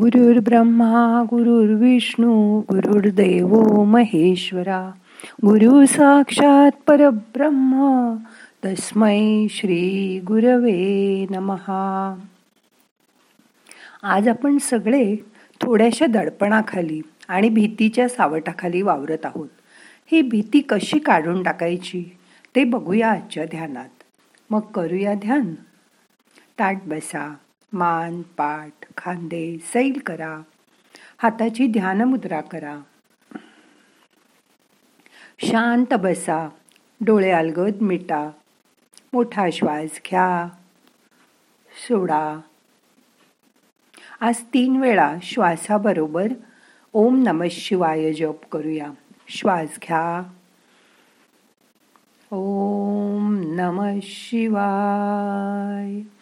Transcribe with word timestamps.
गुरुर् 0.00 0.38
ब्रह्मा 0.38 1.22
गुरुर्विष्णू 1.30 2.60
गुरुर्देव 2.60 3.84
महेश्वरा. 3.84 4.90
गुरु 5.44 5.86
साक्षात 5.86 6.70
परब्रह्म 6.86 8.14
तस्मै 8.64 9.46
श्री 9.50 10.20
गुरवे 10.20 11.26
नमहा. 11.30 12.14
आज 14.02 14.28
आपण 14.28 14.58
सगळे 14.58 15.16
थोड्याशा 15.60 16.06
दडपणाखाली 16.06 17.00
आणि 17.28 17.48
भीतीच्या 17.48 18.08
सावटाखाली 18.08 18.82
वावरत 18.82 19.26
आहोत. 19.26 19.48
ही 20.12 20.22
भीती 20.22 20.60
कशी 20.60 20.98
काढून 20.98 21.42
टाकायची 21.42 22.16
ते 22.56 22.64
बघूया 22.64 23.10
आजच्या 23.10 23.44
ध्यानात. 23.44 24.02
मग 24.50 24.60
करूया 24.60 25.14
ध्यान. 25.14 25.54
ताट 26.58 26.78
बसा. 26.86 27.34
मान 27.72 28.22
पाठ 28.22 28.72
खांदे 28.96 29.58
सैल 29.58 30.00
करा. 30.06 30.40
हाताची 31.18 31.66
ध्यान 31.66 32.02
मुद्रा 32.02 32.40
करा. 32.40 32.80
शांत 35.38 35.94
बसा. 35.94 36.48
डोळे 37.00 37.30
अलगद 37.30 37.80
मिटा. 37.80 38.30
मोठा 39.12 39.46
श्वास 39.52 39.82
घ्या. 39.82 40.48
सोडा. 41.88 42.40
आज 44.20 44.44
तीन 44.54 44.80
वेळा 44.80 45.16
श्वासाबरोबर 45.22 46.32
ओम 46.92 47.22
नम 47.22 47.44
शिवाय 47.50 48.12
जप 48.12 48.36
करूया. 48.52 48.90
श्वास 49.28 49.78
घ्या. 49.82 50.22
ओम 52.30 53.40
नम 53.40 53.98
शिवाय. 54.02 56.17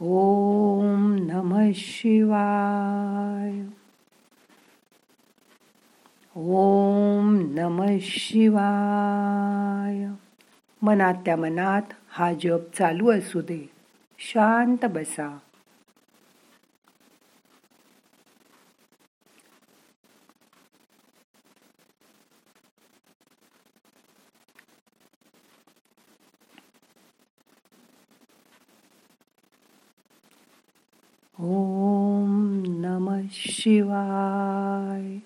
ओम 0.00 1.12
नम 1.22 1.72
शिवाय। 1.76 3.62
ओम 6.36 7.34
नम 7.50 7.86
शिवाय। 8.00 10.04
मनात 10.82 11.14
त्या 11.24 11.36
मनात 11.36 11.82
हा 12.10 12.32
जप 12.32 12.68
चालू 12.78 13.10
असू 13.10 13.40
दे. 13.40 13.68
शांत 14.18 14.84
बसा 14.84 15.38
ओम 31.38 32.32
नम 32.80 33.26
शिवाय 33.70 35.18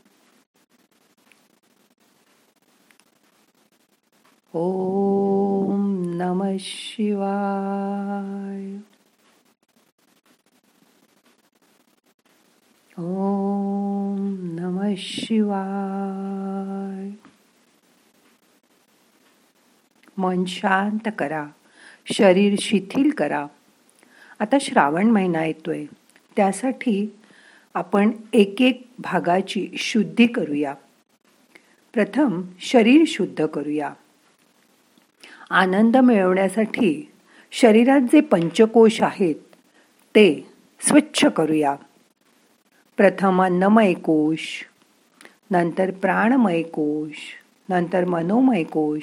ओम 4.55 6.03
नम 6.07 6.57
शिवाय 6.61 8.77
ओम 12.99 14.57
नम 14.61 14.95
शिवाय 14.97 17.11
मन 20.17 20.45
शांत 20.45 21.09
करा. 21.19 21.47
शरीर 22.07 22.55
शिथिल 22.61 23.11
करा. 23.11 23.47
आता 24.41 24.57
श्रावण 24.61 25.07
महिना 25.07 25.45
येतोय. 25.45 25.85
त्यासाठी 26.37 27.21
आपण 27.75 28.11
एक 28.33 28.63
एक 28.63 28.87
भागाची 28.99 29.69
शुद्धी 29.79 30.27
करूया. 30.27 30.75
प्रथम 31.93 32.43
शरीर 32.61 33.05
शुद्ध 33.07 33.47
करूया. 33.47 33.93
आनंद 35.51 35.97
मिळवण्यासाठी 35.97 37.11
शरीरात 37.53 38.01
जे 38.01 38.21
पंचकोश 38.21 39.03
आहेत 39.03 39.35
ते 40.09 40.47
स्वच्छ 40.81 41.25
करूया. 41.25 41.75
प्रथम 42.97 43.43
अन्नमय 43.43 43.93
कोश 43.93 44.65
नंतर 45.51 45.91
प्राणमय 45.91 46.63
कोश 46.63 47.17
नंतर 47.69 48.05
मनोमय 48.05 48.63
कोश 48.63 49.03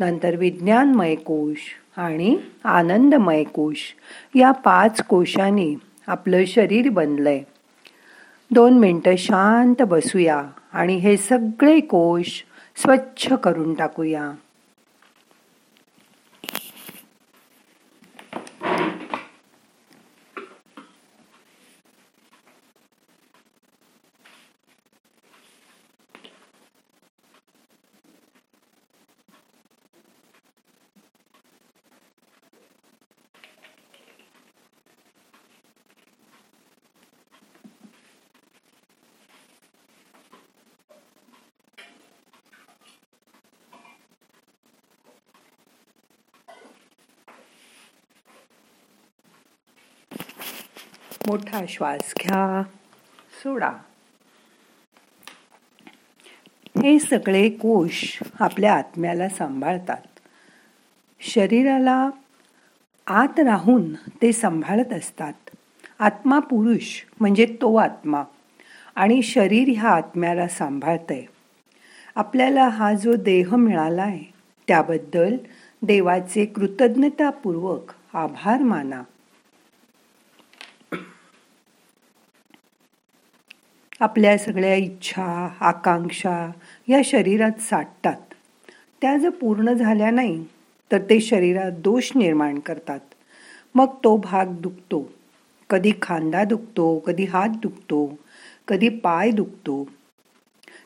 नंतर 0.00 0.36
विज्ञानमय 0.36 1.14
कोश 1.14 1.58
आणि 1.96 2.36
आनंदमय 2.64 3.44
कोश 3.44 3.78
या 4.34 4.50
पाच 4.50 5.02
कोशांनी 5.02 5.74
आपलं 6.06 6.44
शरीर 6.44 6.88
बनलंय. 6.88 7.42
दोन 8.54 8.78
मिनटं 8.78 9.14
शांत 9.18 9.82
बसूया 9.82 10.42
आणि 10.72 10.96
हे 10.96 11.16
सगळे 11.16 11.80
कोश 11.80 12.44
स्वच्छ 12.76 13.32
करून 13.32 13.74
टाकूया. 13.74 14.32
मोठा 51.26 51.64
श्वास 51.68 52.14
घ्या. 52.20 52.62
सोडा. 53.42 53.70
हे 56.82 56.98
सगळे 56.98 57.50
कोश 57.50 58.18
आपल्या 58.40 58.74
आत्म्याला 58.74 59.28
सांभाळतात. 59.28 60.20
शरीराला 61.20 62.10
आत 63.06 63.40
राहून 63.40 63.94
ते 63.94 64.32
सांभाळत 64.32 64.92
असतात. 64.92 65.32
आत्मा 65.98 66.38
पुरुष 66.38 67.02
म्हणजे 67.20 67.46
तो 67.46 67.76
आत्मा 67.76 68.22
आणि 68.94 69.22
शरीर 69.22 69.78
ह्या 69.80 69.90
आत्म्याला 69.90 70.48
सांभाळतंय. 70.48 71.24
आपल्याला 72.14 72.68
हा 72.68 72.94
जो 72.94 73.14
देह 73.16 73.56
मिळाला 73.56 74.02
आहे 74.02 74.24
त्याबद्दल 74.68 75.36
देवाचे 75.82 76.44
कृतज्ञतापूर्वक 76.44 77.92
आभार 78.14 78.62
माना. 78.62 79.02
आपल्या 84.02 84.38
सगळ्या 84.38 84.74
इच्छा 84.74 85.48
आकांक्षा 85.60 86.50
या 86.88 87.00
शरीरात 87.04 87.60
साठतात. 87.60 88.16
त्या 89.02 89.16
जर 89.16 89.28
पूर्ण 89.28 89.72
झाल्या 89.72 90.10
नाही 90.10 90.44
तर 90.92 90.98
ते 90.98 91.20
शरीरात 91.20 91.72
दोष 91.72 92.10
निर्माण 92.16 92.58
करतात. 92.58 93.00
मग 93.74 93.86
तो 94.04 94.16
भाग 94.16 94.46
दुखतो. 94.48 95.12
कधी 95.70 95.92
खांदा 96.02 96.44
दुखतो 96.44 96.98
कधी 96.98 97.24
हात 97.24 97.48
दुखतो 97.48 98.18
कधी 98.68 98.88
पाय 98.88 99.30
दुखतो. 99.30 99.88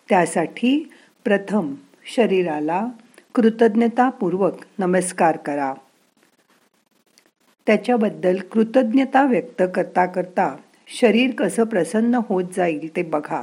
त्यासाठी 0.09 0.93
प्रथम 1.25 1.75
शरीराला 2.15 2.87
कृतज्ञतापूर्वक 3.35 4.53
नमस्कार 4.79 5.37
करा. 5.37 5.75
त्याच्याबद्दल 7.67 8.39
कृतज्ञता 8.39 9.27
व्यक्त 9.27 9.63
करता 9.75 10.07
करता 10.07 10.57
शरीर 10.89 11.31
कसं 11.35 11.65
प्रसन्न 11.65 12.21
होत 12.29 12.45
जाईल 12.57 12.97
ते 12.97 13.03
बघा. 13.03 13.43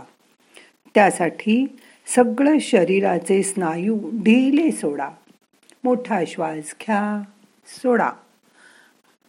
त्यासाठी 0.96 1.78
सगळं 2.16 2.58
शरीराचे 2.62 3.44
स्नायू 3.44 3.98
ढिले 4.14 4.72
सोडा. 4.72 5.10
मोठा 5.84 6.22
श्वास 6.28 6.58
घ्या 6.58 7.24
सोडा. 7.68 8.10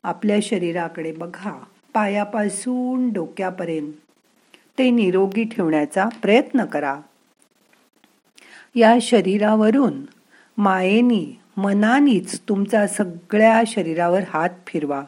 आपल्या 0.02 0.36
शरीराकडे 0.42 1.12
बघा 1.12 1.64
पायापासून 1.94 3.12
डोक्यापर्यंत. 3.12 3.92
ते 4.78 4.90
निरोगी 4.90 5.44
ठेवण्याचा 5.44 6.08
प्रयत्न 6.22 6.64
करा. 6.64 7.00
या 8.74 8.94
शरीरावरून 9.00 9.92
मायेनी 10.58 11.34
मनानीच 11.56 12.40
तुमचा 12.40 12.86
सगळ्या 12.86 13.62
शरीरावर 13.66 14.20
हात 14.28 14.50
फिरवा. 14.66 15.04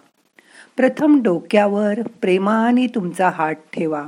प्रथम 0.76 1.22
डोक्यावर 1.22 2.02
प्रेमाने 2.20 2.86
तुमचा 2.86 3.28
हात 3.28 3.54
ठेवा. 3.72 4.04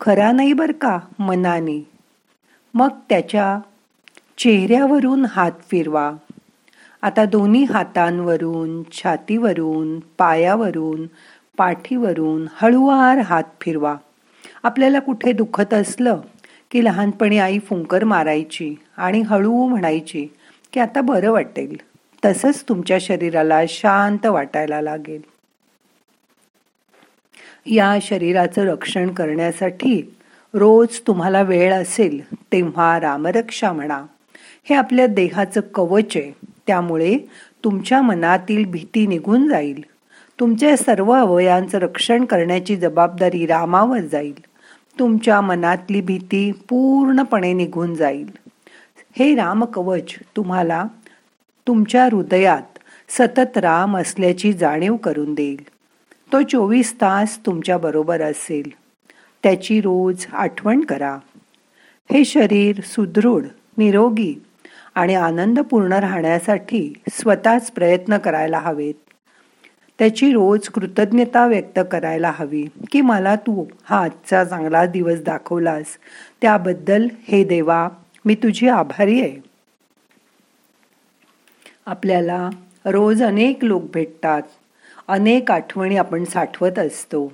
खरा 0.00 0.32
नाही 0.32 0.52
बर 0.52 0.72
का 0.72 0.98
मनाने. 1.18 1.88
मग 2.74 2.88
त्याच्या 3.08 3.58
चेहऱ्यावरून 4.38 5.24
हात 5.24 5.52
फिरवा. 5.70 6.12
आता 7.02 7.24
दोन्ही 7.24 7.64
हातांवरून 7.64 8.82
छातीवरून 8.92 10.00
पायावरून 10.18 11.06
पाठीवरून 11.56 12.46
हळुवार 12.54 13.18
हात 13.18 13.44
फिरवा. 13.60 13.96
आपल्याला 14.62 14.98
कुठे 14.98 15.32
दुखत 15.32 15.74
असलं 15.74 16.20
की 16.70 16.84
लहानपणी 16.84 17.38
आई 17.38 17.58
फुंकर 17.58 18.04
मारायची 18.04 18.74
आणि 18.96 19.20
हळू 19.20 19.66
म्हणायची 19.66 20.28
की 20.72 20.80
आता 20.80 21.00
बरं 21.00 21.30
वाटेल. 21.32 21.76
तसंच 22.26 22.64
तुमच्या 22.68 22.98
शरीराला 23.00 23.60
शांत 23.68 24.26
वाटायला 24.26 24.80
लागेल. 24.80 25.22
या 27.66 27.98
शरीराचं 28.02 28.62
रक्षण 28.62 29.10
करण्यासाठी 29.10 30.14
रोज 30.54 31.00
तुम्हाला 31.06 31.42
वेळ 31.42 31.74
असेल 31.74 32.34
तेव्हा 32.34 33.00
रामरक्षा 33.00 33.72
म्हणा. 33.72 34.02
हे 34.64 34.74
आपल्या 34.74 35.06
देहाचं 35.06 35.60
कवच 35.74 36.16
आहे 36.16 36.32
त्यामुळे 36.66 37.18
तुमच्या 37.64 38.02
मनातील 38.02 38.64
भीती 38.64 39.06
निघून 39.06 39.48
जाईल. 39.48 39.84
तुमच्या 40.40 40.76
सर्व 40.76 41.12
अवयांचं 41.12 41.78
रक्षण 41.78 42.24
करण्याची 42.24 42.76
जबाबदारी 42.76 43.46
रामावर 43.46 44.00
जाईल. 44.00 44.40
तुमच्या 44.98 45.40
मनातली 45.40 46.00
भीती 46.00 46.52
पूर्णपणे 46.52 47.52
निघून 47.52 47.94
जाईल. 47.94 48.30
हे 49.18 49.34
रामकवच 49.34 50.14
तुम्हाला 50.36 50.84
तुमच्या 51.66 52.04
हृदयात 52.04 52.78
सतत 53.08 53.58
राम 53.58 53.98
असल्याची 53.98 54.52
जाणीव 54.52 54.96
करून 54.96 55.34
देईल. 55.34 55.64
तो 56.32 56.42
चोवीस 56.42 56.94
तास 56.94 57.46
तुमच्या 57.46 57.78
बरोबर 57.78 58.20
असेल. 58.20 58.70
त्याची 59.42 59.80
रोज 59.80 60.26
आठवण 60.32 60.80
करा. 60.80 61.18
हे 62.12 62.24
शरीर 62.24 62.80
सुदृढ 62.84 63.44
निरोगी 63.78 64.34
आणि 64.94 65.14
आनंदपूर्ण 65.14 65.92
राहण्यासाठी 65.92 66.92
स्वतःच 67.10 67.70
प्रयत्न 67.70 68.18
करायला 68.18 68.58
हवेत. 68.58 68.94
त्याची 69.98 70.32
रोज 70.32 70.68
कृतज्ञता 70.68 71.46
व्यक्त 71.46 71.80
करायला 71.90 72.32
हवी 72.34 72.66
की 72.92 73.00
मला 73.00 73.36
तू 73.36 73.64
हा 73.84 74.02
आजचा 74.02 74.44
चांगला 74.44 74.86
दिवस 74.86 75.20
दाखवलास. 75.20 75.86
त्याबद्दल 76.42 77.08
हे 77.28 77.44
देवा 77.44 77.88
मी 78.24 78.34
तुझी 78.34 78.68
आभारी 78.68 79.20
आहे. 79.20 79.45
आपल्याला 81.86 82.50
रोज 82.86 83.22
अनेक 83.22 83.64
लोक 83.64 83.82
भेटतात. 83.94 84.42
अनेक 85.08 85.50
आठवणी 85.50 85.96
आपण 85.96 86.24
साठवत 86.24 86.78
असतो. 86.78 87.32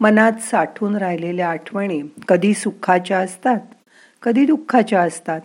मनात 0.00 0.32
साठून 0.40 0.96
राहिलेल्या 0.96 1.48
आठवणी 1.48 2.02
कधी 2.28 2.54
सुखाच्या 2.54 3.18
असतात 3.18 3.60
कधी 4.22 4.46
दुःखाच्या 4.46 5.02
असतात. 5.02 5.40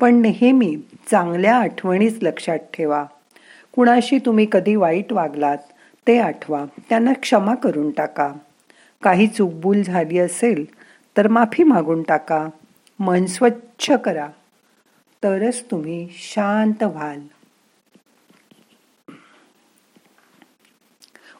पण 0.00 0.14
नेहमी 0.14 0.76
चांगल्या 1.10 1.56
आठवणीच 1.56 2.18
लक्षात 2.22 2.58
ठेवा. 2.58 3.04
कुणाशी 3.72 4.18
तुम्ही 4.18 4.46
कधी 4.52 4.76
वाईट 4.76 5.12
वागलात 5.12 5.58
ते 6.06 6.18
आठवा. 6.18 6.64
त्यांना 6.88 7.12
क्षमा 7.12 7.54
करून 7.54 7.90
टाका. 7.90 8.32
काही 9.02 9.26
चूकबूल 9.26 9.82
झाली 9.82 10.18
असेल 10.18 10.64
तर 11.16 11.28
माफी 11.28 11.62
मागून 11.62 12.02
टाका. 12.02 12.48
मन 12.98 13.26
स्वच्छ 13.26 13.92
करा. 13.92 14.28
तरच 15.24 15.64
तुम्ही 15.70 16.08
शांत 16.12 16.82
व्हाल. 16.82 17.20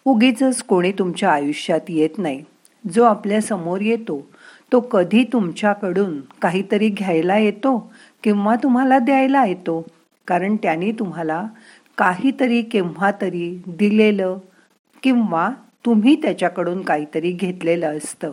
उगीच 0.07 0.63
कोणी 0.63 0.93
तुमच्या 0.93 1.31
आयुष्यात 1.33 1.81
येत 1.89 2.19
नाही. 2.19 2.43
जो 2.93 3.05
आपल्यासमोर 3.05 3.81
येतो 3.81 4.27
तो 4.73 4.81
कधी 4.81 5.25
तुमच्याकडून 5.25 6.21
काहीतरी 6.43 6.89
घ्यायला 6.89 7.39
येतो 7.39 7.93
किंवा 8.23 8.57
तुम्हाला 8.63 8.99
द्यायला 8.99 9.45
येतो. 9.47 9.87
कारण 10.27 10.57
त्याने 10.57 10.93
तुम्हाला 10.93 11.47
काहीतरी 11.99 12.63
केव्हा 12.63 13.11
तरी 13.21 13.63
दिलेलं 13.67 14.39
किंवा 15.03 15.51
तुम्ही 15.85 16.23
त्याच्याकडून 16.23 16.83
काहीतरी 16.83 17.33
घेतलेलं 17.33 17.97
असतं. 17.97 18.33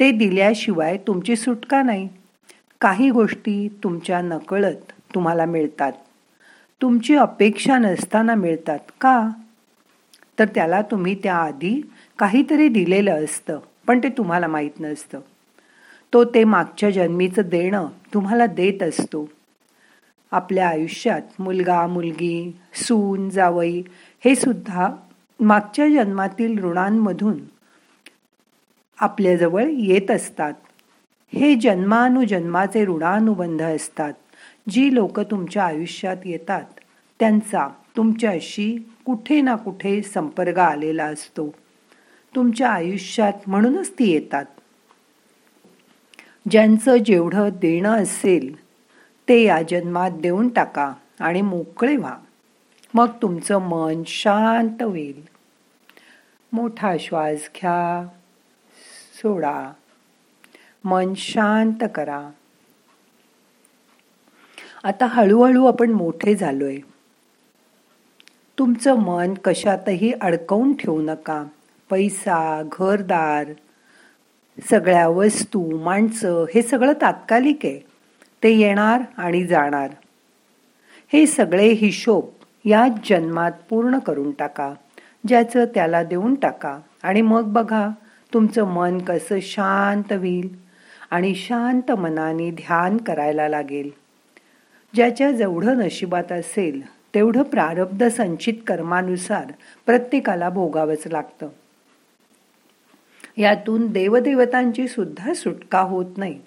ते 0.00 0.10
दिल्याशिवाय 0.10 0.96
तुमची 0.96 1.36
सुटका 1.36 1.82
नाही. 1.82 2.08
काही 2.80 3.10
गोष्टी 3.10 3.68
तुमच्या 3.84 4.20
नकळत 4.20 4.92
तुम्हाला 5.14 5.44
मिळतात. 5.44 5.92
तुमची 6.82 7.16
अपेक्षा 7.16 7.78
नसताना 7.78 8.34
मिळतात. 8.34 8.78
का? 9.00 9.28
तर 10.38 10.44
त्याला 10.44 10.82
तुम्ही 10.82 11.14
त्याआधी 11.14 11.80
काहीतरी 12.18 12.68
दिलेलं 12.68 13.24
असतं 13.24 13.58
पण 13.86 13.98
ते 14.02 14.08
तुम्हाला 14.08 14.46
माहीत 14.46 14.80
नसतं. 14.80 15.20
तो 16.12 16.24
ते 16.24 16.44
मागच्या 16.44 16.90
जन्मीचं 16.90 17.42
देणं 17.42 17.86
तुम्हाला 18.14 18.46
देत 18.46 18.82
असतो. 18.82 19.28
आपल्या 20.30 20.68
आयुष्यात 20.68 21.20
मुलगा 21.38 21.86
मुलगी 21.86 22.56
सून 22.74 23.28
जावई 23.28 23.82
हे 24.24 24.34
सुद्धा 24.34 24.88
मागच्या 25.40 25.88
जन्मातील 25.88 26.64
ऋणांमधून 26.64 27.38
आपल्याजवळ 28.98 29.64
येत 29.68 30.10
असतात. 30.10 30.52
हे 31.32 31.54
जन्मानुजन्माचे 31.54 32.84
ऋणानुबंध 32.86 33.62
असतात 33.62 34.12
जी 34.68 34.94
लोक 34.94 35.20
तुमच्या 35.20 35.64
आयुष्यात 35.64 36.16
येतात 36.24 36.64
त्यांचा 37.20 37.68
तुमच्याशी 37.98 38.76
कुठे 39.04 39.40
ना 39.40 39.56
कुठे 39.56 40.02
संपर्क 40.02 40.58
आलेला 40.58 41.04
असतो. 41.04 41.54
तुमच्या 42.36 42.70
आयुष्यात 42.70 43.32
म्हणूनच 43.46 43.92
ती 43.92 44.10
येतात. 44.10 44.44
ज्यांचं 46.50 46.96
जेवढं 46.96 47.48
देणं 47.48 48.02
असेल 48.02 48.64
ते 49.28 49.42
या 49.42 49.62
जन्मात 49.62 50.10
देऊन 50.10 50.48
टाका 50.48 50.92
आणि 51.20 51.42
मोकळे 51.42 51.96
व्हा. 51.96 52.16
मग 52.94 53.08
तुमचं 53.22 53.58
मन 53.58 54.02
शांत 54.06 54.82
होईल. 54.82 55.22
मोठा 56.52 56.96
श्वास 57.00 57.36
घ्या 57.36 58.08
सोडा. 59.22 59.72
मन 60.84 61.14
शांत 61.16 61.84
करा. 61.94 62.30
आता 64.84 65.06
हळूहळू 65.06 65.66
आपण 65.66 65.90
मोठे 65.90 66.36
झालोय. 66.36 66.76
तुमचं 68.58 68.94
मन 68.94 69.34
कशातही 69.34 70.12
अडकवून 70.20 70.72
ठेवू 70.76 71.02
नका. 71.02 71.44
पैसा 71.90 72.62
घरदार 72.72 73.44
सगळ्या 74.70 75.08
वस्तू 75.08 75.78
माणसं 75.78 76.44
हे 76.54 76.62
सगळं 76.62 76.92
तात्कालिक 76.92 77.58
आहे. 77.64 77.80
ते 78.42 78.50
येणार 78.50 79.00
आणि 79.16 79.44
जाणार. 79.46 79.90
हे 81.12 81.26
सगळे 81.26 81.68
हिशोब 81.68 82.24
या 82.64 82.86
जन्मात 83.04 83.52
पूर्ण 83.70 83.98
करून 83.98 84.30
टाका. 84.30 84.74
ज्याचं 85.26 85.64
त्याला 85.64 86.02
देऊन 86.02 86.34
टाका. 86.34 86.78
आणि 87.02 87.22
मग 87.22 87.42
बघा 87.42 87.88
तुमचं 88.34 88.64
मन 88.64 88.98
कसं 88.98 89.38
शांत 89.42 90.12
होईल 90.12 90.56
आणि 91.10 91.34
शांत 91.34 91.92
मनाने 91.92 92.50
ध्यान 92.50 92.96
करायला 92.96 93.48
लागेल. 93.48 93.90
ज्याच्या 94.94 95.30
जेवढं 95.30 95.78
नशिबात 95.78 96.32
असेल 96.32 96.97
तेवढं 97.14 97.42
प्रारब्ध 97.42 98.08
संचित 98.08 98.54
कर्मानुसार 98.66 99.52
प्रत्येकाला 99.86 100.48
भोगावंच 100.48 101.06
लागतं. 101.06 101.48
यातून 103.36 103.92
देवदेवतांची 103.92 104.88
सुद्धा 104.88 105.34
सुटका 105.34 105.80
होत 105.80 106.06
नाही. 106.16 106.40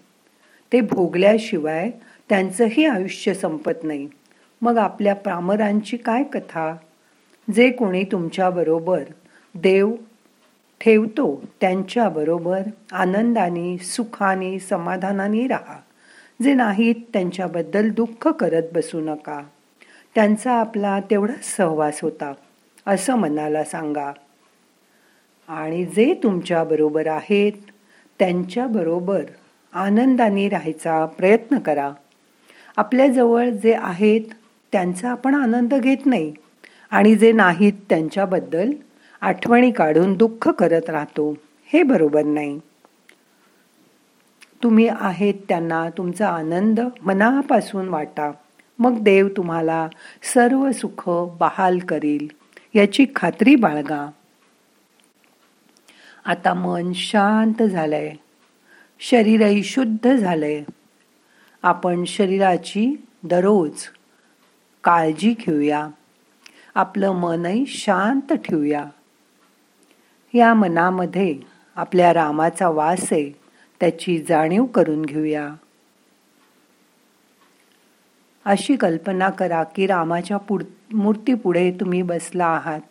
ते 0.74 0.82
भोगल्याशिवाय 0.82 1.92
त्यांचंही 2.30 2.86
आयुष्य 2.86 3.34
संपत 3.34 3.84
नाही. 3.84 4.08
मग 4.62 4.78
आपल्या 4.78 5.16
प्रामरांची 5.16 5.98
काय 5.98 6.24
कथा? 6.24 6.76
जे 7.56 7.70
कोणी 7.70 8.04
तुमच्याबरोबर 8.04 9.04
देव 9.56 9.96
ठेवतो 10.82 11.44
त्यांच्याबरोबर 11.62 12.62
आनंदाने 12.92 13.78
सुखाने 13.78 14.60
समाधानाने 14.60 15.48
राहा. 15.48 15.80
जे 16.42 16.54
नाहीत 16.54 16.96
त्यांच्याबद्दल 17.14 17.90
दुःख 17.90 18.28
करत 18.28 18.64
बसू 18.74 19.00
नका. 19.00 19.44
त्यांचा 20.16 20.52
आपला 20.52 21.00
तेवढाच 21.00 21.58
सहवास 21.58 22.00
होता. 22.02 22.34
असं 22.88 23.16
मनाला 23.16 23.64
सांगा. 23.64 24.12
आणि 25.48 25.86
जे 25.86 26.20
तुमच्याबरोबर 26.24 27.08
आहेत 27.08 27.52
त्यांच्याबरोबर 28.20 29.24
आनंदाने 29.74 30.50
राहायचा 30.50 31.06
प्रयत्न 31.06 31.60
करा. 31.60 31.92
आपल्याजवळ 32.78 33.50
जे 33.50 33.74
आहेत 33.74 34.22
त्यांचा 34.72 35.10
आपण 35.12 35.36
आनंद 35.36 35.74
घेत 35.74 36.06
नाही. 36.06 36.34
आणि 36.92 37.16
जे 37.16 37.32
नाहीत 37.32 37.74
त्यांच्याबद्दल 37.90 38.72
आठवणी 39.22 39.72
काढून 39.72 40.14
दुःख 40.14 40.50
करत 40.50 40.90
राहतो. 40.90 41.36
हे 41.66 41.84
बरोबर 41.84 42.24
नाही. 42.24 42.60
तुम्ही 44.64 44.88
आहेत 44.88 45.34
त्यांना 45.50 45.90
तुमचा 45.98 46.28
आनंद 46.30 46.80
मनापासून 47.02 47.90
वाटा. 47.90 48.32
मग 48.82 49.04
देव 49.04 49.28
तुम्हाला 49.38 49.88
सर्व 50.34 50.72
सुख 50.72 51.10
बहाल 51.40 51.80
करील. 51.80 52.28
याची 52.76 53.06
खात्री 53.16 53.56
बाळगा. 53.56 54.12
आता 56.26 56.54
मन 56.54 56.92
शांत 56.94 57.64
झालंय. 57.64 58.14
शरीरही 59.00 59.64
शुद्ध 59.64 60.16
झालंय. 60.16 60.64
आपण 61.64 62.04
शरीराची 62.04 63.06
दररोज 63.24 63.88
काळजी 64.84 65.36
घेऊया. 65.40 65.88
आपलं 66.76 67.12
मनही 67.12 67.66
शांत 67.66 68.34
ठेवूया. 68.34 68.86
या 70.34 70.54
मनामध्ये 70.54 71.40
आपल्या 71.76 72.14
रामाचा 72.14 72.70
वास 72.70 73.14
आहे 73.14 73.30
त्याची 73.80 74.26
जाणीव 74.30 74.66
करून 74.66 75.06
घेऊया. 75.06 75.50
अशी 78.46 78.76
कल्पना 78.76 79.30
करा 79.30 79.64
की 79.64 79.88
रामाच्या 79.88 80.38
पुढ 80.38 80.64
मूर्तीपुढे 80.94 81.72
तुम्ही 81.72 82.02
बसला 82.02 82.46
आहात. 82.46 82.82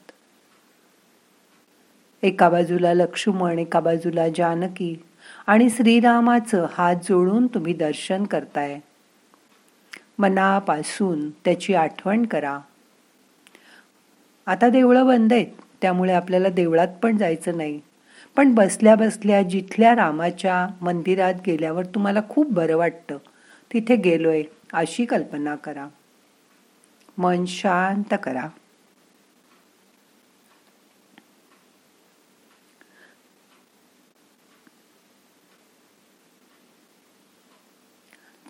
एका 2.23 2.49
बाजूला 2.49 2.95
लक्ष्मण 2.95 3.59
एका 3.59 3.80
बाजूला 3.80 4.28
जानकी 4.28 4.97
आणि 5.47 5.71
श्रीरामाचं 5.71 6.66
हात 6.73 6.97
जोडून 6.97 7.47
तुम्ही 7.47 7.75
दर्शन 7.75 8.25
करताय. 8.25 8.78
मनापासून 10.19 11.30
त्याची 11.30 11.75
आठवण 11.75 12.26
करा. 12.26 12.59
आता 14.47 14.69
देवळं 14.69 15.07
बंद 15.07 15.33
आहेत 15.33 15.47
त्यामुळे 15.83 16.12
आपल्याला 16.12 16.49
देवळात 16.49 16.88
पण 17.02 17.16
जायचं 17.16 17.57
नाही. 17.57 17.80
पण 18.37 18.54
बसल्या 18.54 18.95
बसल्या 18.95 19.42
जिथल्या 19.42 19.95
रामाच्या 19.95 20.66
मंदिरात 20.80 21.35
गेल्यावर 21.47 21.85
तुम्हाला 21.85 22.21
खूप 22.28 22.50
बरं 22.50 22.76
वाटतं. 22.76 23.16
तिथे 23.73 23.97
गेलोय. 23.97 24.42
अशी 24.73 25.05
कल्पना 25.05 25.57
करा. 25.57 25.89
मन 27.19 27.45
शांत 27.45 28.15
करा. 28.23 28.49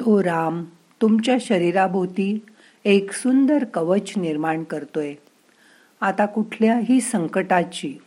तो 0.00 0.23
राम 0.23 0.65
तुमच्या 1.03 1.37
शरीराभोवती 1.41 2.47
एक 2.85 3.12
सुंदर 3.12 3.65
कवच 3.65 4.12
निर्माण 4.17 4.65
करतोय. 4.65 5.15
आता 6.00 6.27
कुठल्याही 6.27 7.00
संकटाची 7.00 7.99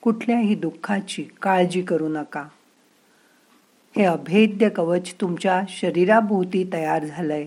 कुठल्याही 0.00 0.54
दुःखाची 0.54 1.22
काळजी 1.42 1.82
करू 1.82 2.08
नका. 2.08 2.48
हे 3.96 4.04
अभेद्य 4.04 4.68
कवच 4.68 5.14
तुमच्या 5.20 5.62
शरीराभोवती 5.68 6.70
तयार 6.72 7.04
झालंय. 7.04 7.46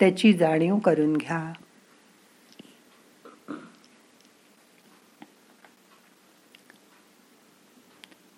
त्याची 0.00 0.32
जाणीव 0.32 0.78
करून 0.78 1.16
घ्या. 1.16 1.52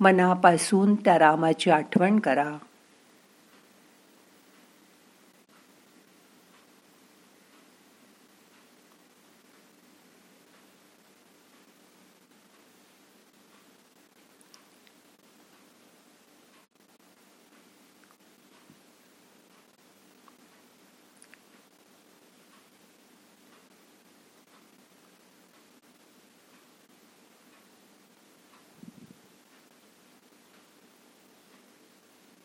मनापासून 0.01 0.95
त्या 0.95 1.19
रामाची 1.19 1.71
आठवण 1.71 2.19
करा. 2.19 2.59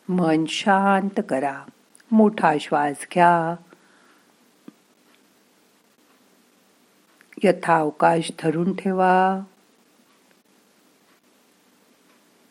मन 0.08 0.44
शांत 0.48 1.20
करा. 1.28 1.64
मोठा 2.12 2.54
श्वास 2.60 3.06
घ्या. 3.14 3.56
यथावकाश 7.42 8.32
धरून 8.42 8.76
ठेवा. 8.76 9.40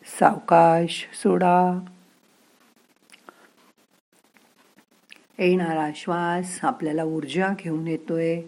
सावकाश 0.04 1.08
सोडा. 1.14 1.80
येणारा 5.38 5.90
श्वास 5.96 6.58
आपल्याला 6.62 7.04
ऊर्जा 7.04 7.48
घेऊन 7.58 7.86
येतोय. 7.86 8.42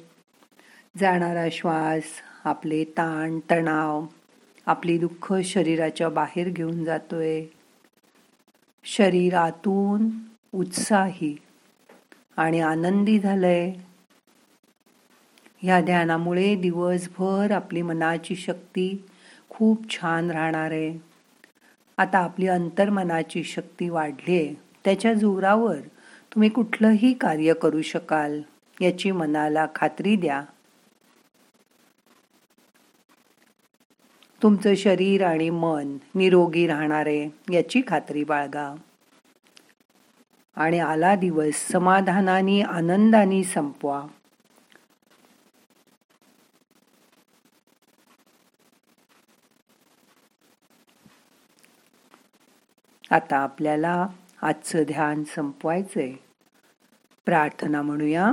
जाणारा 0.96 1.48
श्वास 1.52 2.04
आपले 2.44 2.84
ताण 2.84 3.40
तणाव 3.50 4.06
आपली 4.66 4.98
दुःख 4.98 5.34
शरीराच्या 5.44 6.08
बाहेर 6.08 6.48
घेऊन 6.48 6.84
जातोय. 6.84 7.44
शरीरातून 8.92 10.08
उत्साही 10.54 11.36
आणि 12.36 12.60
आनंदी 12.60 13.18
झालंय. 13.18 13.72
ह्या 15.62 15.80
ध्यानामुळे 15.80 16.54
दिवसभर 16.54 17.50
आपली 17.50 17.82
मनाची 17.82 18.36
शक्ती 18.36 19.04
खूप 19.50 19.90
छान 19.90 20.30
राहणार 20.30 20.70
आहे. 20.70 20.98
आता 21.98 22.18
आपली 22.18 22.48
अंतर्मनाची 22.48 23.44
शक्ती 23.44 23.88
वाढली 23.88 24.36
आहे 24.36 24.54
त्याच्या 24.84 25.14
जोरावर 25.14 25.80
तुम्ही 26.34 26.48
कुठलंही 26.48 27.12
कार्य 27.12 27.54
करू 27.54 27.82
शकाल 27.82 28.42
याची 28.80 29.10
मनाला 29.10 29.66
खात्री 29.74 30.16
द्या. 30.16 30.42
तुमचं 34.42 34.74
शरीर 34.74 35.24
आणि 35.24 35.50
मन 35.50 35.96
निरोगी 36.14 36.66
राहणार 36.66 37.06
आहे 37.06 37.54
याची 37.54 37.82
खात्री 37.86 38.24
बाळगा. 38.24 38.74
आणि 40.56 40.78
आला 40.78 41.14
दिवस 41.14 41.54
समाधानाने 41.54 42.62
आनंदाने 42.62 43.44
संपवा. 43.44 44.06
आता 53.10 53.36
आपल्याला 53.36 54.06
आजचं 54.42 54.82
ध्यान 54.82 55.24
संपवायचंय. 55.24 56.12
प्रार्थना 57.26 57.82
म्हणूया. 57.82 58.32